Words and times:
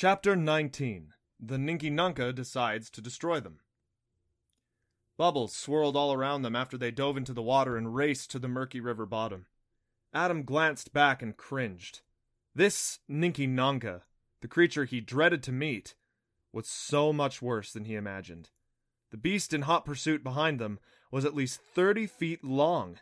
Chapter 0.00 0.36
19 0.36 1.12
The 1.40 1.56
Ninki 1.56 1.90
Nanka 1.90 2.32
decides 2.32 2.88
to 2.90 3.00
destroy 3.00 3.40
them. 3.40 3.58
Bubbles 5.16 5.56
swirled 5.56 5.96
all 5.96 6.12
around 6.12 6.42
them 6.42 6.54
after 6.54 6.78
they 6.78 6.92
dove 6.92 7.16
into 7.16 7.32
the 7.32 7.42
water 7.42 7.76
and 7.76 7.96
raced 7.96 8.30
to 8.30 8.38
the 8.38 8.46
murky 8.46 8.78
river 8.78 9.06
bottom. 9.06 9.46
Adam 10.14 10.44
glanced 10.44 10.92
back 10.92 11.20
and 11.20 11.36
cringed. 11.36 12.02
This 12.54 13.00
Ninki 13.10 13.48
Nanka, 13.48 14.04
the 14.40 14.46
creature 14.46 14.84
he 14.84 15.00
dreaded 15.00 15.42
to 15.42 15.50
meet, 15.50 15.96
was 16.52 16.68
so 16.68 17.12
much 17.12 17.42
worse 17.42 17.72
than 17.72 17.84
he 17.84 17.96
imagined. 17.96 18.50
The 19.10 19.16
beast 19.16 19.52
in 19.52 19.62
hot 19.62 19.84
pursuit 19.84 20.22
behind 20.22 20.60
them 20.60 20.78
was 21.10 21.24
at 21.24 21.34
least 21.34 21.60
30 21.74 22.06
feet 22.06 22.44
long. 22.44 23.00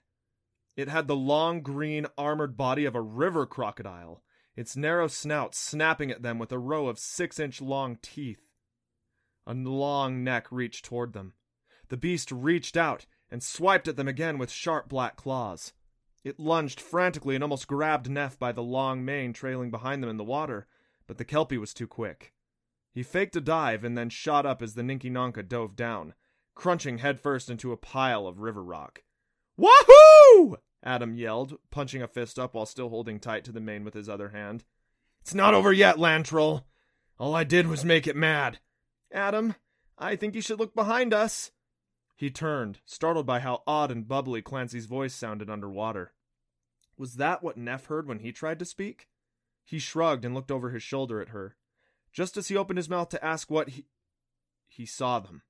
It 0.76 0.88
had 0.88 1.08
the 1.08 1.14
long 1.14 1.60
green 1.60 2.06
armored 2.16 2.56
body 2.56 2.86
of 2.86 2.94
a 2.94 3.02
river 3.02 3.44
crocodile, 3.44 4.22
its 4.56 4.76
narrow 4.76 5.06
snout 5.06 5.54
snapping 5.54 6.10
at 6.10 6.22
them 6.22 6.38
with 6.38 6.50
a 6.50 6.58
row 6.58 6.88
of 6.88 6.98
six 6.98 7.38
inch 7.38 7.60
long 7.60 7.98
teeth. 8.00 8.40
A 9.46 9.54
long 9.54 10.24
neck 10.24 10.50
reached 10.50 10.84
toward 10.84 11.12
them. 11.12 11.34
The 11.88 11.96
beast 11.96 12.32
reached 12.32 12.76
out 12.76 13.06
and 13.30 13.42
swiped 13.42 13.86
at 13.86 13.96
them 13.96 14.08
again 14.08 14.38
with 14.38 14.50
sharp 14.50 14.88
black 14.88 15.16
claws. 15.16 15.72
It 16.24 16.40
lunged 16.40 16.80
frantically 16.80 17.36
and 17.36 17.44
almost 17.44 17.68
grabbed 17.68 18.10
Nef 18.10 18.38
by 18.38 18.50
the 18.50 18.62
long 18.62 19.04
mane 19.04 19.32
trailing 19.32 19.70
behind 19.70 20.02
them 20.02 20.10
in 20.10 20.16
the 20.16 20.24
water, 20.24 20.66
but 21.06 21.18
the 21.18 21.24
Kelpie 21.24 21.58
was 21.58 21.72
too 21.72 21.86
quick. 21.86 22.32
He 22.92 23.02
faked 23.02 23.36
a 23.36 23.40
dive 23.40 23.84
and 23.84 23.96
then 23.96 24.08
shot 24.08 24.46
up 24.46 24.62
as 24.62 24.74
the 24.74 24.82
Ninki 24.82 25.10
Nanka 25.10 25.42
dove 25.42 25.76
down, 25.76 26.14
crunching 26.54 26.98
headfirst 26.98 27.50
into 27.50 27.70
a 27.70 27.76
pile 27.76 28.26
of 28.26 28.40
river 28.40 28.64
rock. 28.64 29.04
Wahoo! 29.56 30.56
Adam 30.86 31.14
yelled, 31.14 31.58
punching 31.70 32.00
a 32.00 32.06
fist 32.06 32.38
up 32.38 32.54
while 32.54 32.64
still 32.64 32.88
holding 32.88 33.18
tight 33.18 33.42
to 33.44 33.50
the 33.50 33.60
mane 33.60 33.82
with 33.82 33.92
his 33.92 34.08
other 34.08 34.28
hand. 34.28 34.64
It's 35.20 35.34
not 35.34 35.52
over 35.52 35.72
yet, 35.72 35.96
Lantrell. 35.96 36.62
All 37.18 37.34
I 37.34 37.42
did 37.42 37.66
was 37.66 37.84
make 37.84 38.06
it 38.06 38.14
mad. 38.14 38.60
Adam, 39.12 39.56
I 39.98 40.14
think 40.14 40.36
you 40.36 40.40
should 40.40 40.60
look 40.60 40.76
behind 40.76 41.12
us. 41.12 41.50
He 42.14 42.30
turned, 42.30 42.78
startled 42.84 43.26
by 43.26 43.40
how 43.40 43.64
odd 43.66 43.90
and 43.90 44.06
bubbly 44.06 44.42
Clancy's 44.42 44.86
voice 44.86 45.12
sounded 45.12 45.50
underwater. 45.50 46.12
Was 46.96 47.14
that 47.16 47.42
what 47.42 47.58
Nef 47.58 47.86
heard 47.86 48.06
when 48.06 48.20
he 48.20 48.30
tried 48.30 48.60
to 48.60 48.64
speak? 48.64 49.08
He 49.64 49.80
shrugged 49.80 50.24
and 50.24 50.36
looked 50.36 50.52
over 50.52 50.70
his 50.70 50.84
shoulder 50.84 51.20
at 51.20 51.30
her. 51.30 51.56
Just 52.12 52.36
as 52.36 52.46
he 52.46 52.56
opened 52.56 52.76
his 52.76 52.88
mouth 52.88 53.08
to 53.08 53.24
ask 53.24 53.50
what 53.50 53.70
he. 53.70 53.86
He 54.68 54.86
saw 54.86 55.18
them. 55.18 55.42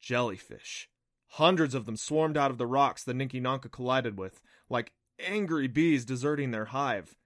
Jellyfish. 0.00 0.88
Hundreds 1.30 1.74
of 1.74 1.86
them 1.86 1.96
swarmed 1.96 2.36
out 2.36 2.50
of 2.50 2.58
the 2.58 2.66
rocks 2.66 3.04
the 3.04 3.12
Ninki 3.12 3.40
Nanka 3.40 3.68
collided 3.68 4.18
with, 4.18 4.40
like 4.68 4.92
angry 5.18 5.68
bees 5.68 6.04
deserting 6.04 6.50
their 6.50 6.66
hive. 6.66 7.16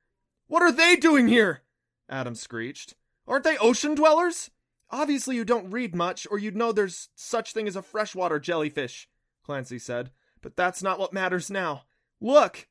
What 0.47 0.63
are 0.63 0.73
they 0.73 0.97
doing 0.97 1.29
here? 1.29 1.63
Adam 2.09 2.35
screeched. 2.35 2.95
Aren't 3.27 3.45
they 3.45 3.57
ocean 3.59 3.95
dwellers? 3.95 4.51
Obviously 4.91 5.37
you 5.37 5.45
don't 5.45 5.71
read 5.71 5.95
much, 5.95 6.27
or 6.31 6.39
you'd 6.39 6.57
know 6.57 6.73
there's 6.73 7.09
such 7.15 7.53
thing 7.53 7.69
as 7.69 7.77
a 7.77 7.83
freshwater 7.83 8.41
jellyfish, 8.41 9.09
Clancy 9.45 9.79
said. 9.79 10.11
But 10.43 10.57
that's 10.57 10.83
not 10.83 10.99
what 10.99 11.13
matters 11.13 11.51
now. 11.51 11.85
Look! 12.21 12.67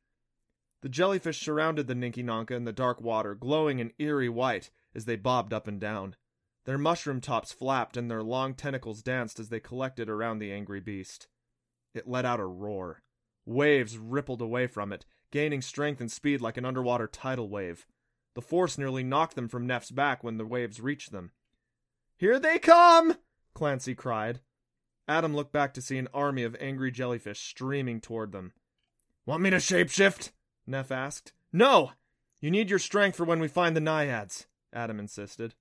The 0.81 0.89
jellyfish 0.89 1.39
surrounded 1.39 1.87
the 1.87 1.93
Ninki 1.93 2.23
Nanka 2.23 2.55
in 2.55 2.65
the 2.65 2.73
dark 2.73 3.01
water, 3.01 3.35
glowing 3.35 3.79
an 3.79 3.91
eerie 3.99 4.29
white 4.29 4.71
as 4.95 5.05
they 5.05 5.15
bobbed 5.15 5.53
up 5.53 5.67
and 5.67 5.79
down. 5.79 6.15
Their 6.65 6.77
mushroom 6.77 7.21
tops 7.21 7.51
flapped 7.51 7.97
and 7.97 8.09
their 8.09 8.23
long 8.23 8.53
tentacles 8.53 9.01
danced 9.01 9.39
as 9.39 9.49
they 9.49 9.59
collected 9.59 10.09
around 10.09 10.39
the 10.39 10.51
angry 10.51 10.79
beast. 10.79 11.27
It 11.93 12.07
let 12.07 12.25
out 12.25 12.39
a 12.39 12.45
roar. 12.45 13.01
Waves 13.45 13.97
rippled 13.97 14.41
away 14.41 14.67
from 14.67 14.93
it, 14.93 15.05
gaining 15.31 15.61
strength 15.61 16.01
and 16.01 16.11
speed 16.11 16.41
like 16.41 16.57
an 16.57 16.65
underwater 16.65 17.07
tidal 17.07 17.49
wave. 17.49 17.87
The 18.35 18.41
force 18.41 18.77
nearly 18.77 19.03
knocked 19.03 19.35
them 19.35 19.47
from 19.47 19.65
Nef's 19.65 19.91
back 19.91 20.23
when 20.23 20.37
the 20.37 20.45
waves 20.45 20.79
reached 20.79 21.11
them. 21.11 21.31
Here 22.17 22.39
they 22.39 22.59
come! 22.59 23.17
Clancy 23.53 23.95
cried. 23.95 24.41
Adam 25.07 25.35
looked 25.35 25.51
back 25.51 25.73
to 25.73 25.81
see 25.81 25.97
an 25.97 26.07
army 26.13 26.43
of 26.43 26.55
angry 26.59 26.91
jellyfish 26.91 27.39
streaming 27.39 27.99
toward 27.99 28.31
them. 28.31 28.53
Want 29.25 29.41
me 29.41 29.49
to 29.49 29.57
shapeshift? 29.57 30.31
Nef 30.67 30.91
asked. 30.91 31.33
No! 31.51 31.93
You 32.39 32.51
need 32.51 32.69
your 32.69 32.79
strength 32.79 33.15
for 33.17 33.25
when 33.25 33.39
we 33.39 33.47
find 33.47 33.75
the 33.75 33.81
naiads, 33.81 34.45
Adam 34.71 34.99
insisted. 34.99 35.55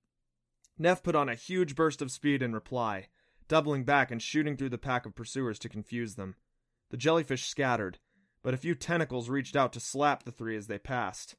Nef 0.78 1.03
put 1.03 1.16
on 1.16 1.28
a 1.28 1.34
huge 1.34 1.75
burst 1.75 2.00
of 2.00 2.11
speed 2.11 2.43
in 2.43 2.55
reply, 2.55 3.09
doubling 3.49 3.84
back 3.84 4.11
and 4.11 4.22
shooting 4.22 4.56
through 4.56 4.69
the 4.69 4.78
pack 4.78 5.06
of 5.06 5.15
pursuers 5.15 5.59
to 5.61 5.69
confuse 5.69 6.15
them. 6.15 6.37
The 6.91 6.97
jellyfish 6.97 7.47
scattered, 7.47 7.99
but 8.43 8.55
a 8.55 8.59
few 8.59 8.75
tentacles 8.75 9.28
reached 9.28 9.56
out 9.56 9.72
to 9.75 9.81
slap 9.81 10.22
the 10.22 10.33
three 10.33 10.56
as 10.56 10.67
they 10.67 10.78
passed. 10.78 11.37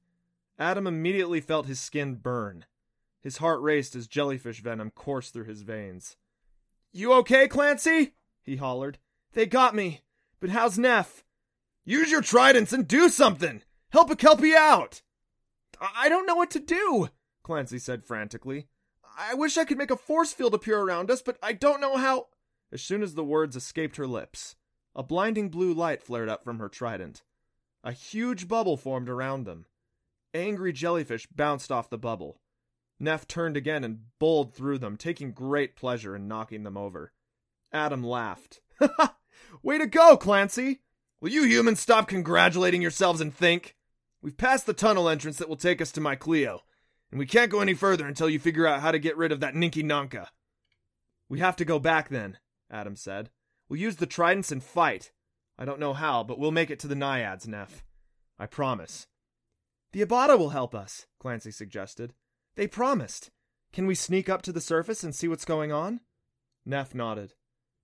Adam 0.58 0.88
immediately 0.88 1.40
felt 1.42 1.68
his 1.68 1.80
skin 1.80 2.16
burn. 2.16 2.66
His 3.22 3.38
heart 3.38 3.62
raced 3.62 3.96
as 3.96 4.08
jellyfish 4.08 4.62
venom 4.62 4.92
coursed 4.92 5.34
through 5.34 5.46
his 5.46 5.62
veins. 5.62 6.18
You 6.92 7.14
okay, 7.14 7.48
Clancy? 7.48 8.16
he 8.42 8.58
hollered. 8.58 8.98
They 9.34 9.46
got 9.46 9.76
me. 9.76 10.02
But 10.40 10.50
how's 10.50 10.78
Nef? 10.78 11.24
Use 11.86 12.12
your 12.12 12.22
tridents 12.22 12.74
and 12.74 12.88
do 12.88 13.10
something! 13.10 13.62
Help 13.90 14.10
a 14.10 14.16
Kelpie 14.16 14.56
out! 14.56 15.02
I 15.82 16.10
don't 16.10 16.26
know 16.26 16.36
what 16.36 16.52
to 16.52 16.60
do, 16.60 17.10
Clancy 17.44 17.80
said 17.80 18.06
frantically. 18.06 18.68
I 19.22 19.34
wish 19.34 19.58
I 19.58 19.66
could 19.66 19.78
make 19.78 19.92
a 19.92 19.98
force 19.98 20.32
field 20.32 20.54
appear 20.54 20.80
around 20.80 21.12
us, 21.12 21.22
but 21.22 21.38
I 21.44 21.52
don't 21.52 21.82
know 21.82 21.98
how. 21.98 22.28
As 22.72 22.82
soon 22.82 23.04
as 23.04 23.16
the 23.16 23.24
words 23.24 23.58
escaped 23.58 23.98
her 23.98 24.08
lips, 24.08 24.56
a 24.96 25.04
blinding 25.04 25.50
blue 25.50 25.74
light 25.74 26.02
flared 26.02 26.30
up 26.30 26.42
from 26.42 26.60
her 26.60 26.70
trident. 26.70 27.24
A 27.84 27.92
huge 27.92 28.48
bubble 28.48 28.78
formed 28.78 29.10
around 29.10 29.44
them. 29.44 29.66
Angry 30.34 30.72
jellyfish 30.72 31.28
bounced 31.28 31.70
off 31.70 31.90
the 31.90 31.98
bubble. 31.98 32.40
Nef 32.98 33.28
turned 33.28 33.58
again 33.58 33.84
and 33.84 34.00
bowled 34.20 34.54
through 34.54 34.78
them, 34.78 34.96
taking 34.96 35.34
great 35.34 35.76
pleasure 35.76 36.16
in 36.16 36.30
knocking 36.30 36.64
them 36.64 36.78
over. 36.78 37.12
Adam 37.74 38.04
laughed. 38.04 38.62
Way 39.64 39.80
to 39.80 39.88
go, 39.88 40.16
Clancy! 40.16 40.82
Will 41.20 41.30
you 41.30 41.44
humans 41.44 41.82
stop 41.82 42.08
congratulating 42.08 42.82
yourselves 42.82 43.20
and 43.20 43.34
think? 43.34 43.76
We've 44.22 44.38
passed 44.38 44.66
the 44.66 44.74
tunnel 44.74 45.10
entrance 45.10 45.38
that 45.38 45.50
will 45.50 45.58
take 45.58 45.82
us 45.82 45.92
to 45.94 46.02
my 46.02 46.16
Cleo, 46.16 46.62
and 47.12 47.20
we 47.20 47.26
can't 47.26 47.52
go 47.52 47.60
any 47.60 47.74
further 47.74 48.08
until 48.08 48.30
you 48.30 48.40
figure 48.40 48.68
out 48.68 48.82
how 48.82 48.92
to 48.92 49.00
get 49.00 49.18
rid 49.18 49.32
of 49.32 49.40
that 49.40 49.54
Ninki 49.54 49.84
Nanka. 49.84 50.30
We 51.28 51.40
have 51.40 51.56
to 51.58 51.66
go 51.66 51.80
back 51.80 52.10
then, 52.10 52.38
Adam 52.72 52.96
said. 52.96 53.30
We'll 53.68 53.80
use 53.80 53.98
the 53.98 54.06
tridents 54.06 54.52
and 54.52 54.64
fight. 54.64 55.12
I 55.58 55.66
don't 55.66 55.80
know 55.80 55.94
how, 55.94 56.24
but 56.24 56.40
we'll 56.40 56.52
make 56.52 56.70
it 56.70 56.80
to 56.80 56.88
the 56.88 56.96
Naiads, 56.96 57.48
Nef. 57.48 57.84
I 58.40 58.46
promise. 58.46 59.08
The 59.92 60.04
Abata 60.04 60.38
will 60.38 60.50
help 60.50 60.74
us, 60.74 61.08
Clancy 61.20 61.52
suggested. 61.52 62.14
They 62.56 62.68
promised. 62.68 63.32
Can 63.74 63.86
we 63.86 63.96
sneak 63.96 64.30
up 64.30 64.42
to 64.44 64.52
the 64.52 64.62
surface 64.62 65.04
and 65.04 65.14
see 65.14 65.28
what's 65.28 65.46
going 65.46 65.72
on? 65.72 66.02
Nef 66.66 66.96
nodded. 66.96 67.34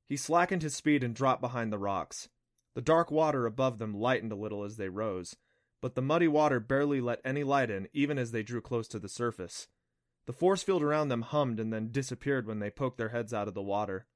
He 0.08 0.18
slackened 0.18 0.62
his 0.62 0.76
speed 0.76 1.04
and 1.04 1.16
dropped 1.16 1.42
behind 1.42 1.72
the 1.72 1.78
rocks. 1.78 2.30
The 2.76 2.82
dark 2.82 3.10
water 3.12 3.46
above 3.46 3.78
them 3.78 3.94
lightened 3.94 4.32
a 4.32 4.36
little 4.36 4.64
as 4.64 4.78
they 4.78 4.90
rose, 4.90 5.36
but 5.86 5.94
the 5.94 6.02
muddy 6.02 6.28
water 6.28 6.60
barely 6.60 7.00
let 7.00 7.22
any 7.24 7.44
light 7.44 7.70
in 7.70 7.88
even 7.94 8.18
as 8.18 8.32
they 8.32 8.42
drew 8.42 8.60
close 8.60 8.88
to 8.88 8.98
the 8.98 9.08
surface. 9.08 9.68
The 10.26 10.34
force 10.34 10.64
field 10.64 10.82
around 10.82 11.10
them 11.10 11.22
hummed 11.22 11.60
and 11.60 11.72
then 11.72 11.92
disappeared 11.92 12.48
when 12.48 12.58
they 12.58 12.72
poked 12.72 12.98
their 12.98 13.10
heads 13.10 13.36
out 13.36 13.48
of 13.48 13.54
the 13.54 13.62
water. 13.62 14.08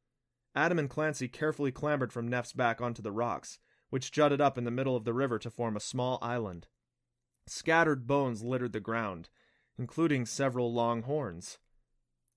Adam 0.56 0.80
and 0.80 0.90
Clancy 0.90 1.28
carefully 1.28 1.72
clambered 1.72 2.12
from 2.12 2.28
Nef's 2.28 2.54
back 2.54 2.82
onto 2.82 3.04
the 3.04 3.12
rocks, 3.12 3.60
which 3.92 4.12
jutted 4.12 4.42
up 4.42 4.58
in 4.58 4.64
the 4.64 4.72
middle 4.72 4.96
of 4.96 5.04
the 5.04 5.14
river 5.14 5.38
to 5.38 5.52
form 5.52 5.78
a 5.78 5.80
small 5.80 6.18
island. 6.24 6.66
Scattered 7.46 8.08
bones 8.08 8.42
littered 8.42 8.74
the 8.74 8.80
ground, 8.80 9.30
including 9.78 10.26
several 10.26 10.74
long 10.74 11.04
horns. 11.04 11.60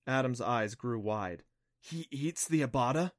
Adam's 0.05 0.41
eyes 0.41 0.75
grew 0.75 0.99
wide. 0.99 1.41
He 1.79 2.07
eats 2.11 2.47
the 2.47 2.61
Abata? 2.61 3.13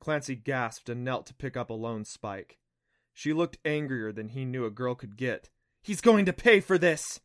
Clancy 0.00 0.34
gasped 0.34 0.90
and 0.90 1.02
knelt 1.02 1.24
to 1.28 1.34
pick 1.34 1.56
up 1.56 1.70
a 1.70 1.72
lone 1.72 2.04
spike. 2.04 2.58
She 3.18 3.32
looked 3.32 3.56
angrier 3.64 4.12
than 4.12 4.28
he 4.28 4.44
knew 4.44 4.66
a 4.66 4.70
girl 4.70 4.94
could 4.94 5.16
get. 5.16 5.48
He's 5.80 6.02
going 6.02 6.26
to 6.26 6.34
pay 6.34 6.60
for 6.60 6.76
this! 6.76 7.18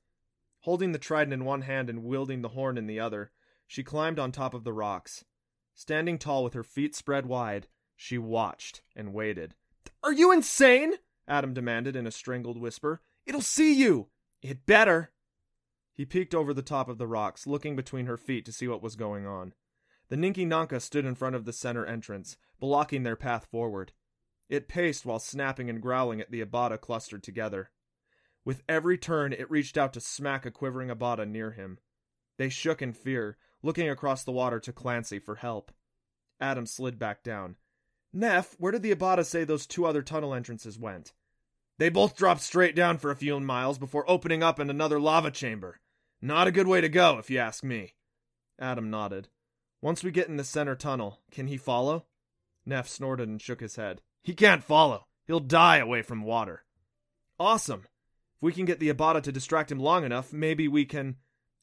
Holding 0.61 0.93
the 0.93 0.97
trident 0.97 1.33
in 1.33 1.43
one 1.43 1.63
hand 1.63 1.89
and 1.89 2.05
wielding 2.05 2.41
the 2.41 2.55
horn 2.55 2.77
in 2.77 2.87
the 2.87 2.97
other, 2.97 3.33
she 3.67 3.83
climbed 3.83 4.17
on 4.17 4.31
top 4.31 4.53
of 4.53 4.63
the 4.63 4.71
rocks. 4.71 5.25
Standing 5.73 6.17
tall 6.17 6.45
with 6.45 6.53
her 6.53 6.63
feet 6.63 6.95
spread 6.95 7.25
wide, 7.25 7.67
she 7.93 8.17
watched 8.17 8.83
and 8.95 9.13
waited. 9.13 9.53
Are 10.01 10.13
you 10.13 10.31
insane? 10.31 10.93
Adam 11.27 11.53
demanded 11.53 11.97
in 11.97 12.07
a 12.07 12.11
strangled 12.11 12.57
whisper. 12.57 13.01
It'll 13.25 13.41
see 13.41 13.73
you! 13.73 14.07
It 14.41 14.65
better! 14.65 15.11
He 15.91 16.05
peeked 16.05 16.33
over 16.33 16.53
the 16.53 16.61
top 16.61 16.87
of 16.87 16.99
the 16.99 17.05
rocks, 17.05 17.45
looking 17.45 17.75
between 17.75 18.05
her 18.05 18.17
feet 18.17 18.45
to 18.45 18.53
see 18.53 18.69
what 18.69 18.81
was 18.81 18.95
going 18.95 19.27
on. 19.27 19.53
The 20.07 20.15
Ninki 20.15 20.47
Nanka 20.47 20.79
stood 20.79 21.03
in 21.03 21.15
front 21.15 21.35
of 21.35 21.43
the 21.43 21.51
center 21.51 21.85
entrance, 21.85 22.37
blocking 22.61 23.03
their 23.03 23.17
path 23.17 23.45
forward. 23.51 23.91
It 24.51 24.67
paced 24.67 25.05
while 25.05 25.17
snapping 25.17 25.69
and 25.69 25.81
growling 25.81 26.19
at 26.19 26.29
the 26.29 26.43
Abata 26.43 26.77
clustered 26.79 27.23
together. 27.23 27.71
With 28.43 28.63
every 28.67 28.97
turn, 28.97 29.31
it 29.31 29.49
reached 29.49 29.77
out 29.77 29.93
to 29.93 30.01
smack 30.01 30.45
a 30.45 30.51
quivering 30.51 30.89
Abata 30.89 31.25
near 31.25 31.51
him. 31.51 31.79
They 32.37 32.49
shook 32.49 32.81
in 32.81 32.91
fear, 32.91 33.37
looking 33.63 33.87
across 33.87 34.25
the 34.25 34.33
water 34.33 34.59
to 34.59 34.73
Clancy 34.73 35.19
for 35.19 35.35
help. 35.35 35.71
Adam 36.41 36.65
slid 36.65 36.99
back 36.99 37.23
down. 37.23 37.55
Nef, 38.11 38.57
where 38.59 38.73
did 38.73 38.81
the 38.81 38.93
Abata 38.93 39.25
say 39.25 39.45
those 39.45 39.65
two 39.65 39.85
other 39.85 40.01
tunnel 40.01 40.33
entrances 40.33 40.77
went? 40.77 41.13
They 41.77 41.87
both 41.87 42.17
dropped 42.17 42.41
straight 42.41 42.75
down 42.75 42.97
for 42.97 43.09
a 43.09 43.15
few 43.15 43.39
miles 43.39 43.79
before 43.79 44.09
opening 44.09 44.43
up 44.43 44.59
in 44.59 44.69
another 44.69 44.99
lava 44.99 45.31
chamber. 45.31 45.79
Not 46.21 46.47
a 46.47 46.51
good 46.51 46.67
way 46.67 46.81
to 46.81 46.89
go, 46.89 47.17
if 47.19 47.29
you 47.29 47.37
ask 47.37 47.63
me. 47.63 47.93
Adam 48.59 48.89
nodded. 48.89 49.29
Once 49.81 50.03
we 50.03 50.11
get 50.11 50.27
in 50.27 50.35
the 50.35 50.43
center 50.43 50.75
tunnel, 50.75 51.21
can 51.31 51.47
he 51.47 51.55
follow? 51.55 52.05
Nef 52.65 52.89
snorted 52.89 53.29
and 53.29 53.41
shook 53.41 53.61
his 53.61 53.77
head. 53.77 54.01
He 54.21 54.33
can't 54.33 54.63
follow. 54.63 55.07
He'll 55.25 55.39
die 55.39 55.77
away 55.77 56.01
from 56.01 56.23
water. 56.23 56.63
Awesome. 57.39 57.85
If 58.37 58.41
we 58.41 58.53
can 58.53 58.65
get 58.65 58.79
the 58.79 58.93
Abata 58.93 59.21
to 59.23 59.31
distract 59.31 59.71
him 59.71 59.79
long 59.79 60.03
enough, 60.03 60.33
maybe 60.33 60.67
we 60.67 60.85
can. 60.85 61.17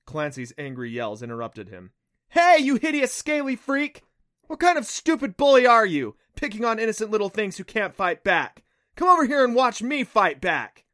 Clancy's 0.06 0.52
angry 0.56 0.90
yells 0.90 1.22
interrupted 1.22 1.68
him. 1.68 1.92
Hey, 2.30 2.58
you 2.60 2.76
hideous, 2.76 3.12
scaly 3.12 3.56
freak! 3.56 4.02
What 4.46 4.60
kind 4.60 4.78
of 4.78 4.86
stupid 4.86 5.36
bully 5.36 5.66
are 5.66 5.86
you, 5.86 6.16
picking 6.34 6.64
on 6.64 6.78
innocent 6.78 7.10
little 7.10 7.28
things 7.28 7.56
who 7.56 7.64
can't 7.64 7.94
fight 7.94 8.24
back? 8.24 8.64
Come 8.96 9.08
over 9.08 9.26
here 9.26 9.44
and 9.44 9.54
watch 9.54 9.82
me 9.82 10.04
fight 10.04 10.40
back! 10.40 10.84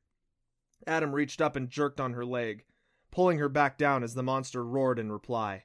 Adam 0.86 1.14
reached 1.14 1.40
up 1.40 1.56
and 1.56 1.70
jerked 1.70 2.00
on 2.00 2.12
her 2.12 2.24
leg, 2.24 2.64
pulling 3.10 3.38
her 3.38 3.48
back 3.48 3.78
down 3.78 4.02
as 4.02 4.14
the 4.14 4.22
monster 4.22 4.64
roared 4.64 4.98
in 4.98 5.10
reply. 5.10 5.64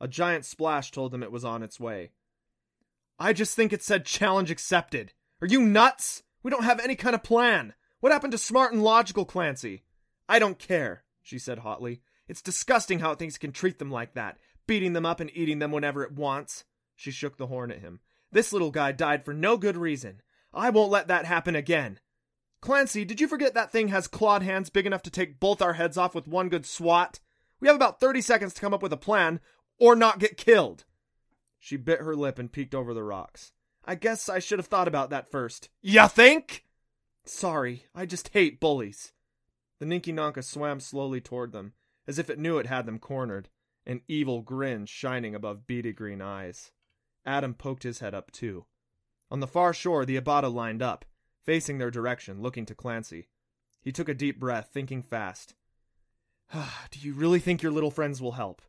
A 0.00 0.08
giant 0.08 0.44
splash 0.44 0.90
told 0.90 1.14
him 1.14 1.22
it 1.22 1.32
was 1.32 1.44
on 1.44 1.62
its 1.62 1.80
way. 1.80 2.10
I 3.18 3.32
just 3.32 3.56
think 3.56 3.72
it 3.72 3.82
said 3.82 4.04
challenge 4.04 4.50
accepted. 4.50 5.12
Are 5.40 5.46
you 5.46 5.60
nuts? 5.60 6.22
We 6.42 6.50
don't 6.50 6.64
have 6.64 6.80
any 6.80 6.96
kind 6.96 7.14
of 7.14 7.22
plan. 7.22 7.74
What 8.00 8.12
happened 8.12 8.32
to 8.32 8.38
smart 8.38 8.72
and 8.72 8.82
logical 8.82 9.24
Clancy? 9.24 9.84
I 10.28 10.38
don't 10.38 10.58
care, 10.58 11.04
she 11.22 11.38
said 11.38 11.60
hotly. 11.60 12.00
It's 12.26 12.42
disgusting 12.42 12.98
how 12.98 13.14
things 13.14 13.38
can 13.38 13.52
treat 13.52 13.78
them 13.78 13.90
like 13.90 14.14
that, 14.14 14.38
beating 14.66 14.92
them 14.92 15.06
up 15.06 15.20
and 15.20 15.30
eating 15.34 15.58
them 15.60 15.70
whenever 15.72 16.02
it 16.02 16.12
wants. 16.12 16.64
She 16.96 17.10
shook 17.10 17.36
the 17.36 17.46
horn 17.46 17.70
at 17.70 17.80
him. 17.80 18.00
This 18.32 18.52
little 18.52 18.70
guy 18.70 18.92
died 18.92 19.24
for 19.24 19.32
no 19.32 19.56
good 19.56 19.76
reason. 19.76 20.22
I 20.52 20.70
won't 20.70 20.90
let 20.90 21.08
that 21.08 21.24
happen 21.24 21.54
again. 21.54 22.00
Clancy, 22.60 23.04
did 23.04 23.20
you 23.20 23.28
forget 23.28 23.54
that 23.54 23.70
thing 23.70 23.88
has 23.88 24.08
clawed 24.08 24.42
hands 24.42 24.70
big 24.70 24.86
enough 24.86 25.02
to 25.02 25.10
take 25.10 25.38
both 25.38 25.62
our 25.62 25.74
heads 25.74 25.96
off 25.96 26.14
with 26.14 26.26
one 26.26 26.48
good 26.48 26.66
swat? 26.66 27.20
We 27.60 27.68
have 27.68 27.76
about 27.76 28.00
30 28.00 28.20
seconds 28.20 28.54
to 28.54 28.60
come 28.60 28.74
up 28.74 28.82
with 28.82 28.92
a 28.92 28.96
plan, 28.96 29.40
or 29.78 29.94
not 29.94 30.18
get 30.18 30.36
killed. 30.36 30.84
She 31.58 31.76
bit 31.76 32.00
her 32.00 32.16
lip 32.16 32.38
and 32.38 32.50
peeked 32.50 32.74
over 32.74 32.92
the 32.92 33.04
rocks. 33.04 33.52
I 33.88 33.94
guess 33.94 34.28
I 34.28 34.38
should 34.38 34.58
have 34.58 34.66
thought 34.66 34.86
about 34.86 35.08
that 35.08 35.30
first. 35.30 35.70
Ya 35.80 36.08
think? 36.08 36.66
Sorry, 37.24 37.86
I 37.94 38.04
just 38.04 38.28
hate 38.34 38.60
bullies. 38.60 39.12
The 39.78 39.86
Ninki 39.86 40.12
Nanka 40.12 40.42
swam 40.42 40.78
slowly 40.78 41.22
toward 41.22 41.52
them, 41.52 41.72
as 42.06 42.18
if 42.18 42.28
it 42.28 42.38
knew 42.38 42.58
it 42.58 42.66
had 42.66 42.84
them 42.84 42.98
cornered, 42.98 43.48
an 43.86 44.02
evil 44.06 44.42
grin 44.42 44.84
shining 44.84 45.34
above 45.34 45.66
beady 45.66 45.94
green 45.94 46.20
eyes. 46.20 46.70
Adam 47.24 47.54
poked 47.54 47.82
his 47.82 48.00
head 48.00 48.12
up 48.12 48.30
too. 48.30 48.66
On 49.30 49.40
the 49.40 49.46
far 49.46 49.72
shore, 49.72 50.04
the 50.04 50.20
Abata 50.20 50.52
lined 50.52 50.82
up, 50.82 51.06
facing 51.42 51.78
their 51.78 51.90
direction, 51.90 52.42
looking 52.42 52.66
to 52.66 52.74
Clancy. 52.74 53.28
He 53.80 53.90
took 53.90 54.10
a 54.10 54.14
deep 54.14 54.38
breath, 54.38 54.68
thinking 54.70 55.02
fast. 55.02 55.54
Do 56.52 57.00
you 57.00 57.14
really 57.14 57.40
think 57.40 57.62
your 57.62 57.72
little 57.72 57.90
friends 57.90 58.20
will 58.20 58.32
help? 58.32 58.60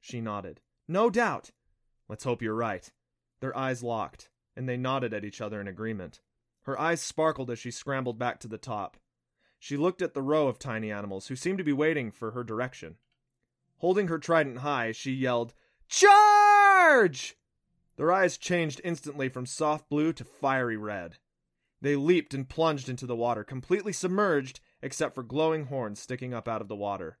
She 0.00 0.22
nodded. 0.22 0.62
No 0.88 1.10
doubt. 1.10 1.50
Let's 2.08 2.24
hope 2.24 2.40
you're 2.40 2.54
right. 2.54 2.90
Their 3.40 3.54
eyes 3.54 3.82
locked, 3.82 4.30
and 4.56 4.68
they 4.68 4.76
nodded 4.76 5.14
at 5.14 5.24
each 5.24 5.40
other 5.40 5.60
in 5.60 5.68
agreement. 5.68 6.20
Her 6.62 6.78
eyes 6.78 7.00
sparkled 7.00 7.50
as 7.50 7.58
she 7.58 7.70
scrambled 7.70 8.18
back 8.18 8.38
to 8.40 8.48
the 8.48 8.58
top. 8.58 8.96
She 9.58 9.76
looked 9.76 10.02
at 10.02 10.14
the 10.14 10.22
row 10.22 10.48
of 10.48 10.58
tiny 10.58 10.90
animals 10.90 11.28
who 11.28 11.36
seemed 11.36 11.58
to 11.58 11.64
be 11.64 11.72
waiting 11.72 12.10
for 12.10 12.32
her 12.32 12.44
direction. 12.44 12.96
Holding 13.78 14.08
her 14.08 14.18
trident 14.18 14.58
high, 14.58 14.92
she 14.92 15.12
yelled, 15.12 15.54
Charge! 15.88 17.36
Their 17.96 18.12
eyes 18.12 18.38
changed 18.38 18.80
instantly 18.84 19.28
from 19.28 19.46
soft 19.46 19.88
blue 19.88 20.12
to 20.14 20.24
fiery 20.24 20.76
red. 20.76 21.18
They 21.80 21.96
leaped 21.96 22.32
and 22.32 22.48
plunged 22.48 22.88
into 22.88 23.06
the 23.06 23.16
water, 23.16 23.44
completely 23.44 23.92
submerged 23.92 24.60
except 24.82 25.14
for 25.14 25.22
glowing 25.22 25.66
horns 25.66 26.00
sticking 26.00 26.32
up 26.32 26.48
out 26.48 26.60
of 26.62 26.68
the 26.68 26.76
water. 26.76 27.18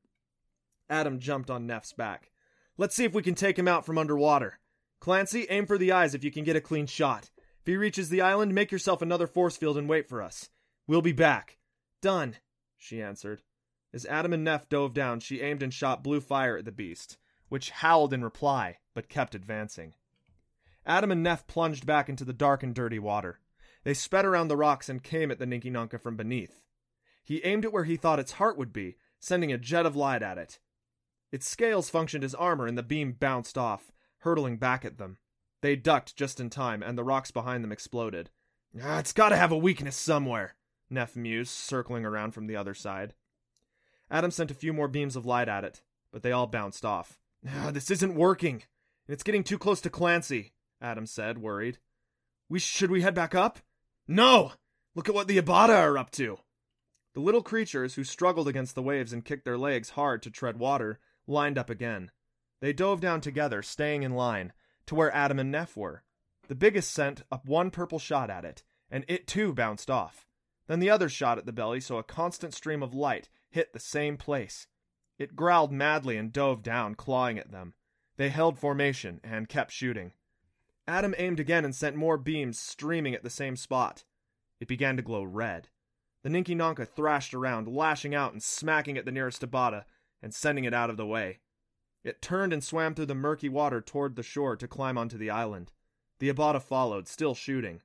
Adam 0.88 1.18
jumped 1.18 1.50
on 1.50 1.66
Nef's 1.66 1.92
back. 1.92 2.30
Let's 2.76 2.94
see 2.94 3.04
if 3.04 3.12
we 3.12 3.22
can 3.22 3.34
take 3.34 3.58
him 3.58 3.68
out 3.68 3.84
from 3.84 3.98
underwater. 3.98 4.60
Clancy, 5.02 5.48
aim 5.50 5.66
for 5.66 5.78
the 5.78 5.90
eyes 5.90 6.14
if 6.14 6.22
you 6.22 6.30
can 6.30 6.44
get 6.44 6.54
a 6.54 6.60
clean 6.60 6.86
shot. 6.86 7.28
If 7.58 7.66
he 7.66 7.76
reaches 7.76 8.08
the 8.08 8.20
island, 8.20 8.54
make 8.54 8.70
yourself 8.70 9.02
another 9.02 9.26
force 9.26 9.56
field 9.56 9.76
and 9.76 9.88
wait 9.88 10.08
for 10.08 10.22
us. 10.22 10.48
We'll 10.86 11.02
be 11.02 11.10
back. 11.10 11.58
Done, 12.00 12.36
she 12.76 13.02
answered. 13.02 13.42
As 13.92 14.06
Adam 14.06 14.32
and 14.32 14.44
Nef 14.44 14.68
dove 14.68 14.94
down, 14.94 15.18
she 15.18 15.40
aimed 15.40 15.60
and 15.60 15.74
shot 15.74 16.04
blue 16.04 16.20
fire 16.20 16.56
at 16.56 16.66
the 16.66 16.70
beast, 16.70 17.16
which 17.48 17.70
howled 17.70 18.12
in 18.12 18.22
reply, 18.22 18.78
but 18.94 19.08
kept 19.08 19.34
advancing. 19.34 19.94
Adam 20.86 21.10
and 21.10 21.24
Nef 21.24 21.48
plunged 21.48 21.84
back 21.84 22.08
into 22.08 22.24
the 22.24 22.32
dark 22.32 22.62
and 22.62 22.72
dirty 22.72 23.00
water. 23.00 23.40
They 23.82 23.94
sped 23.94 24.24
around 24.24 24.46
the 24.46 24.56
rocks 24.56 24.88
and 24.88 25.02
came 25.02 25.32
at 25.32 25.40
the 25.40 25.46
Ninki 25.46 25.72
Nanka 25.72 25.98
from 25.98 26.16
beneath. 26.16 26.62
He 27.24 27.44
aimed 27.44 27.64
it 27.64 27.72
where 27.72 27.82
he 27.82 27.96
thought 27.96 28.20
its 28.20 28.32
heart 28.32 28.56
would 28.56 28.72
be, 28.72 28.98
sending 29.18 29.52
a 29.52 29.58
jet 29.58 29.84
of 29.84 29.96
light 29.96 30.22
at 30.22 30.38
it. 30.38 30.60
Its 31.32 31.48
scales 31.48 31.90
functioned 31.90 32.22
as 32.22 32.36
armor, 32.36 32.68
and 32.68 32.78
the 32.78 32.84
beam 32.84 33.10
bounced 33.18 33.58
off, 33.58 33.91
hurtling 34.22 34.56
back 34.56 34.84
at 34.84 34.98
them. 34.98 35.18
They 35.60 35.76
ducked 35.76 36.16
just 36.16 36.40
in 36.40 36.50
time, 36.50 36.82
and 36.82 36.98
the 36.98 37.04
rocks 37.04 37.30
behind 37.30 37.62
them 37.62 37.72
exploded. 37.72 38.30
Ah, 38.82 38.98
it's 38.98 39.12
gotta 39.12 39.36
have 39.36 39.52
a 39.52 39.56
weakness 39.56 39.96
somewhere, 39.96 40.56
Nef 40.90 41.14
mused, 41.14 41.52
circling 41.52 42.04
around 42.04 42.32
from 42.32 42.46
the 42.46 42.56
other 42.56 42.74
side. 42.74 43.14
Adam 44.10 44.30
sent 44.30 44.50
a 44.50 44.54
few 44.54 44.72
more 44.72 44.88
beams 44.88 45.16
of 45.16 45.26
light 45.26 45.48
at 45.48 45.64
it, 45.64 45.82
but 46.12 46.22
they 46.22 46.32
all 46.32 46.46
bounced 46.46 46.84
off. 46.84 47.18
Ah, 47.48 47.70
this 47.72 47.90
isn't 47.90 48.14
working. 48.14 48.62
It's 49.08 49.22
getting 49.22 49.44
too 49.44 49.58
close 49.58 49.80
to 49.82 49.90
Clancy, 49.90 50.52
Adam 50.80 51.06
said, 51.06 51.38
worried. 51.38 51.78
We 52.48 52.58
should 52.58 52.90
we 52.90 53.02
head 53.02 53.14
back 53.14 53.34
up? 53.34 53.60
No! 54.06 54.52
Look 54.94 55.08
at 55.08 55.14
what 55.14 55.28
the 55.28 55.40
Abata 55.40 55.70
are 55.70 55.96
up 55.96 56.10
to. 56.12 56.38
The 57.14 57.20
little 57.20 57.42
creatures, 57.42 57.94
who 57.94 58.04
struggled 58.04 58.48
against 58.48 58.74
the 58.74 58.82
waves 58.82 59.12
and 59.12 59.24
kicked 59.24 59.44
their 59.44 59.58
legs 59.58 59.90
hard 59.90 60.22
to 60.22 60.30
tread 60.30 60.58
water, 60.58 60.98
lined 61.26 61.58
up 61.58 61.70
again. 61.70 62.10
They 62.62 62.72
dove 62.72 63.00
down 63.00 63.20
together, 63.20 63.60
staying 63.60 64.04
in 64.04 64.14
line, 64.14 64.52
to 64.86 64.94
where 64.94 65.12
Adam 65.12 65.40
and 65.40 65.50
Nef 65.50 65.76
were. 65.76 66.04
The 66.46 66.54
biggest 66.54 66.92
sent 66.92 67.24
up 67.32 67.44
one 67.44 67.72
purple 67.72 67.98
shot 67.98 68.30
at 68.30 68.44
it, 68.44 68.62
and 68.88 69.04
it 69.08 69.26
too 69.26 69.52
bounced 69.52 69.90
off. 69.90 70.28
Then 70.68 70.78
the 70.78 70.88
other 70.88 71.08
shot 71.08 71.38
at 71.38 71.44
the 71.44 71.52
belly, 71.52 71.80
so 71.80 71.98
a 71.98 72.04
constant 72.04 72.54
stream 72.54 72.80
of 72.80 72.94
light 72.94 73.28
hit 73.50 73.72
the 73.72 73.80
same 73.80 74.16
place. 74.16 74.68
It 75.18 75.34
growled 75.34 75.72
madly 75.72 76.16
and 76.16 76.32
dove 76.32 76.62
down, 76.62 76.94
clawing 76.94 77.36
at 77.36 77.50
them. 77.50 77.74
They 78.16 78.28
held 78.28 78.60
formation 78.60 79.20
and 79.24 79.48
kept 79.48 79.72
shooting. 79.72 80.12
Adam 80.86 81.16
aimed 81.18 81.40
again 81.40 81.64
and 81.64 81.74
sent 81.74 81.96
more 81.96 82.16
beams 82.16 82.60
streaming 82.60 83.12
at 83.12 83.24
the 83.24 83.28
same 83.28 83.56
spot. 83.56 84.04
It 84.60 84.68
began 84.68 84.96
to 84.96 85.02
glow 85.02 85.24
red. 85.24 85.68
The 86.22 86.30
Ninki 86.30 86.56
Nanka 86.56 86.86
thrashed 86.86 87.34
around, 87.34 87.66
lashing 87.66 88.14
out 88.14 88.32
and 88.32 88.42
smacking 88.42 88.96
at 88.96 89.04
the 89.04 89.10
nearest 89.10 89.42
Abata 89.42 89.84
and 90.22 90.32
sending 90.32 90.62
it 90.64 90.72
out 90.72 90.90
of 90.90 90.96
the 90.96 91.06
way. 91.06 91.40
It 92.04 92.20
turned 92.20 92.52
and 92.52 92.62
swam 92.62 92.94
through 92.94 93.06
the 93.06 93.14
murky 93.14 93.48
water 93.48 93.80
toward 93.80 94.16
the 94.16 94.22
shore 94.22 94.56
to 94.56 94.68
climb 94.68 94.98
onto 94.98 95.16
the 95.16 95.30
island. 95.30 95.72
The 96.18 96.32
Abata 96.32 96.60
followed, 96.60 97.08
still 97.08 97.34
shooting. 97.34 97.80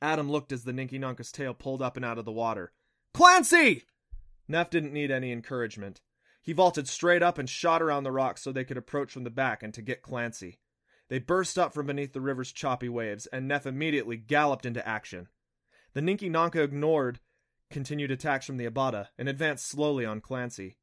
Adam 0.00 0.30
looked 0.30 0.52
as 0.52 0.64
the 0.64 0.72
Ninki 0.72 0.98
Nanka's 0.98 1.32
tail 1.32 1.54
pulled 1.54 1.82
up 1.82 1.96
and 1.96 2.04
out 2.04 2.18
of 2.18 2.24
the 2.24 2.32
water. 2.32 2.72
Clancy! 3.12 3.84
Nef 4.46 4.70
didn't 4.70 4.92
need 4.92 5.10
any 5.10 5.32
encouragement. 5.32 6.00
He 6.40 6.52
vaulted 6.52 6.88
straight 6.88 7.22
up 7.22 7.36
and 7.36 7.50
shot 7.50 7.82
around 7.82 8.04
the 8.04 8.12
rocks 8.12 8.42
so 8.42 8.52
they 8.52 8.64
could 8.64 8.76
approach 8.76 9.12
from 9.12 9.24
the 9.24 9.30
back 9.30 9.62
and 9.62 9.74
to 9.74 9.82
get 9.82 10.02
Clancy. 10.02 10.60
They 11.08 11.18
burst 11.18 11.58
up 11.58 11.74
from 11.74 11.86
beneath 11.86 12.12
the 12.12 12.20
river's 12.20 12.52
choppy 12.52 12.88
waves, 12.88 13.26
and 13.26 13.48
Nef 13.48 13.66
immediately 13.66 14.16
galloped 14.16 14.64
into 14.64 14.86
action. 14.86 15.28
The 15.94 16.00
Ninki 16.00 16.30
Nanka 16.30 16.62
ignored 16.62 17.20
continued 17.70 18.10
attacks 18.10 18.46
from 18.46 18.56
the 18.56 18.66
Abata 18.66 19.08
and 19.18 19.28
advanced 19.28 19.66
slowly 19.66 20.06
on 20.06 20.20
Clancy. 20.20 20.76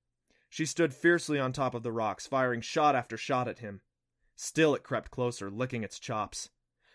She 0.56 0.66
stood 0.66 0.94
fiercely 0.94 1.38
on 1.38 1.52
top 1.52 1.76
of 1.76 1.84
the 1.84 1.92
rocks, 1.92 2.28
firing 2.28 2.62
shot 2.62 2.96
after 2.96 3.18
shot 3.18 3.50
at 3.50 3.60
him. 3.60 3.82
Still 4.38 4.74
it 4.74 4.84
crept 4.84 5.12
closer, 5.12 5.52
licking 5.52 5.84
its 5.84 6.00
chops. 6.00 6.50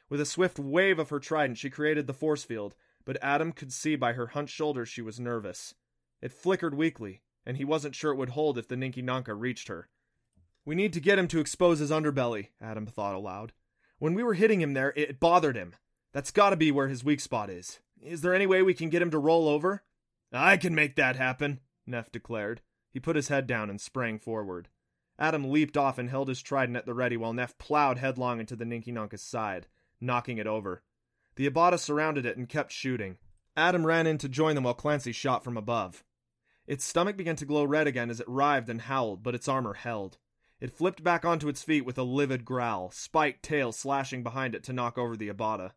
With 0.08 0.18
a 0.18 0.24
swift 0.24 0.58
wave 0.58 0.98
of 0.98 1.10
her 1.10 1.20
trident, 1.20 1.58
she 1.58 1.68
created 1.68 2.06
the 2.06 2.14
force 2.14 2.42
field, 2.42 2.74
but 3.04 3.18
Adam 3.20 3.52
could 3.52 3.70
see 3.70 3.96
by 3.96 4.14
her 4.14 4.28
hunched 4.28 4.54
shoulders 4.54 4.88
she 4.88 5.02
was 5.02 5.20
nervous. 5.20 5.74
It 6.22 6.32
flickered 6.32 6.74
weakly, 6.74 7.20
and 7.44 7.58
he 7.58 7.66
wasn't 7.66 7.94
sure 7.94 8.12
it 8.12 8.16
would 8.16 8.30
hold 8.30 8.56
if 8.56 8.66
the 8.66 8.76
Ninki 8.76 9.04
Nanka 9.04 9.34
reached 9.34 9.68
her. 9.68 9.90
We 10.64 10.74
need 10.74 10.94
to 10.94 10.98
get 11.00 11.18
him 11.18 11.28
to 11.28 11.40
expose 11.40 11.80
his 11.80 11.90
underbelly, 11.90 12.48
Adam 12.62 12.86
thought 12.86 13.14
aloud. 13.14 13.52
When 13.98 14.14
we 14.14 14.22
were 14.22 14.32
hitting 14.32 14.62
him 14.62 14.72
there, 14.72 14.94
it 14.96 15.20
bothered 15.20 15.56
him. 15.56 15.74
That's 16.14 16.30
gotta 16.30 16.56
be 16.56 16.72
where 16.72 16.88
his 16.88 17.04
weak 17.04 17.20
spot 17.20 17.50
is. 17.50 17.80
Is 18.00 18.22
there 18.22 18.32
any 18.32 18.46
way 18.46 18.62
we 18.62 18.72
can 18.72 18.88
get 18.88 19.02
him 19.02 19.10
to 19.10 19.18
roll 19.18 19.48
over? 19.48 19.82
I 20.32 20.56
can 20.56 20.74
make 20.74 20.96
that 20.96 21.16
happen, 21.16 21.60
Nef 21.86 22.10
declared. 22.10 22.62
He 22.90 23.00
put 23.00 23.16
his 23.16 23.28
head 23.28 23.46
down 23.46 23.70
and 23.70 23.80
sprang 23.80 24.18
forward. 24.18 24.68
Adam 25.18 25.50
leaped 25.50 25.76
off 25.76 25.98
and 25.98 26.10
held 26.10 26.28
his 26.28 26.42
trident 26.42 26.76
at 26.76 26.86
the 26.86 26.94
ready 26.94 27.16
while 27.16 27.32
Nef 27.32 27.56
plowed 27.58 27.98
headlong 27.98 28.40
into 28.40 28.56
the 28.56 28.64
Ninki 28.64 28.92
Nanka's 28.92 29.22
side, 29.22 29.66
knocking 30.00 30.38
it 30.38 30.46
over. 30.46 30.82
The 31.36 31.48
Abata 31.48 31.78
surrounded 31.78 32.26
it 32.26 32.36
and 32.36 32.48
kept 32.48 32.72
shooting. 32.72 33.18
Adam 33.56 33.86
ran 33.86 34.06
in 34.06 34.18
to 34.18 34.28
join 34.28 34.54
them 34.54 34.64
while 34.64 34.74
Clancy 34.74 35.12
shot 35.12 35.44
from 35.44 35.56
above. 35.56 36.04
Its 36.66 36.84
stomach 36.84 37.16
began 37.16 37.36
to 37.36 37.44
glow 37.44 37.64
red 37.64 37.86
again 37.86 38.10
as 38.10 38.20
it 38.20 38.28
writhed 38.28 38.68
and 38.68 38.82
howled, 38.82 39.22
but 39.22 39.34
its 39.34 39.48
armor 39.48 39.74
held. 39.74 40.18
It 40.60 40.76
flipped 40.76 41.02
back 41.02 41.24
onto 41.24 41.48
its 41.48 41.62
feet 41.62 41.84
with 41.84 41.98
a 41.98 42.02
livid 42.02 42.44
growl, 42.44 42.90
spiked 42.90 43.42
tail 43.42 43.72
slashing 43.72 44.22
behind 44.22 44.54
it 44.54 44.62
to 44.64 44.72
knock 44.72 44.98
over 44.98 45.16
the 45.16 45.28
Abata. 45.28 45.72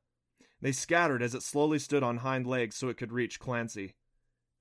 They 0.62 0.72
scattered 0.72 1.22
as 1.22 1.34
it 1.34 1.44
slowly 1.44 1.80
stood 1.80 2.04
on 2.04 2.18
hind 2.18 2.48
legs 2.48 2.76
so 2.76 2.90
it 2.90 2.98
could 2.98 3.12
reach 3.12 3.40
Clancy. 3.40 3.96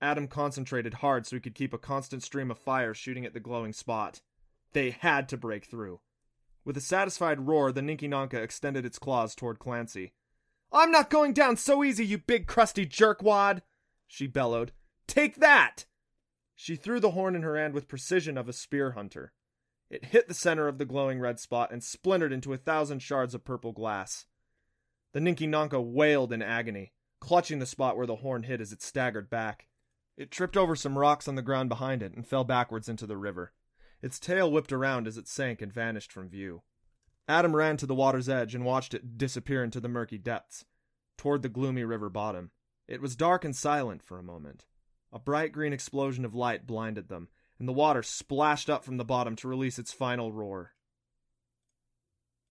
Adam 0.03 0.27
concentrated 0.27 0.95
hard 0.95 1.25
so 1.25 1.37
he 1.37 1.41
could 1.41 1.55
keep 1.55 1.73
a 1.73 1.79
constant 1.79 2.25
stream 2.25 2.51
of 2.51 2.59
fire 2.59 2.93
shooting 2.93 3.25
at 3.25 3.33
the 3.33 3.41
glowing 3.41 3.73
spot. 3.73 4.21
They 4.73 4.91
had 4.91 5.29
to 5.29 5.37
break 5.37 5.65
through. 5.65 6.01
With 6.65 6.77
a 6.77 6.81
satisfied 6.81 7.47
roar, 7.47 7.71
the 7.71 7.81
Ninki 7.81 8.09
Nanka 8.09 8.43
extended 8.43 8.85
its 8.85 8.99
claws 8.99 9.35
toward 9.35 9.61
Clancy. 9.61 10.13
I'm 10.73 10.91
not 10.91 11.11
going 11.11 11.33
down 11.33 11.57
so 11.57 11.85
easy, 11.85 12.05
you 12.05 12.19
big 12.19 12.47
crusty 12.47 12.85
jerkwad! 12.85 13.63
she 14.07 14.27
bellowed. 14.27 14.73
Take 15.07 15.37
that! 15.37 15.87
She 16.57 16.77
threw 16.77 16.99
the 16.99 17.13
horn 17.13 17.37
in 17.37 17.43
her 17.43 17.57
hand 17.57 17.75
with 17.75 17.89
precision 17.89 18.37
of 18.37 18.49
a 18.49 18.53
spear 18.53 18.93
hunter. 18.93 19.33
It 19.91 20.07
hit 20.07 20.27
the 20.27 20.35
center 20.35 20.69
of 20.69 20.79
the 20.79 20.85
glowing 20.85 21.21
red 21.21 21.39
spot 21.39 21.71
and 21.71 21.83
splintered 21.83 22.33
into 22.33 22.53
a 22.53 22.57
thousand 22.57 23.01
shards 23.01 23.35
of 23.35 23.45
purple 23.45 23.73
glass. 23.73 24.27
The 25.13 25.21
Ninki 25.21 25.49
Nanka 25.49 25.81
wailed 25.81 26.33
in 26.33 26.41
agony, 26.41 26.93
clutching 27.21 27.59
the 27.59 27.67
spot 27.67 27.97
where 27.97 28.07
the 28.07 28.17
horn 28.17 28.45
hit 28.45 28.61
as 28.61 28.73
it 28.73 28.83
staggered 28.83 29.29
back. 29.29 29.67
It 30.17 30.31
tripped 30.31 30.57
over 30.57 30.77
some 30.77 30.99
rocks 30.99 31.27
on 31.27 31.35
the 31.35 31.43
ground 31.43 31.69
behind 31.69 32.03
it 32.03 32.15
and 32.15 32.27
fell 32.27 32.45
backwards 32.45 32.89
into 32.89 33.07
the 33.07 33.17
river. 33.17 33.53
Its 34.03 34.19
tail 34.19 34.51
whipped 34.51 34.73
around 34.73 35.07
as 35.07 35.17
it 35.17 35.29
sank 35.29 35.63
and 35.63 35.73
vanished 35.73 36.13
from 36.13 36.29
view. 36.29 36.63
Adam 37.29 37.55
ran 37.55 37.77
to 37.77 37.87
the 37.87 37.95
water's 37.95 38.29
edge 38.29 38.55
and 38.55 38.65
watched 38.65 38.95
it 38.95 39.17
disappear 39.17 39.63
into 39.63 39.81
the 39.81 39.89
murky 39.89 40.19
depths, 40.19 40.65
toward 41.17 41.43
the 41.43 41.49
gloomy 41.49 41.85
river 41.85 42.11
bottom. 42.11 42.51
It 42.89 43.01
was 43.01 43.17
dark 43.17 43.45
and 43.45 43.55
silent 43.55 44.03
for 44.03 44.19
a 44.19 44.25
moment. 44.25 44.67
A 45.13 45.19
bright 45.19 45.53
green 45.53 45.73
explosion 45.73 46.25
of 46.25 46.35
light 46.35 46.67
blinded 46.67 47.09
them, 47.09 47.29
and 47.59 47.69
the 47.69 47.73
water 47.73 48.03
splashed 48.03 48.69
up 48.69 48.85
from 48.85 48.97
the 48.97 49.05
bottom 49.05 49.37
to 49.37 49.49
release 49.49 49.79
its 49.79 49.93
final 49.93 50.33
roar. 50.33 50.73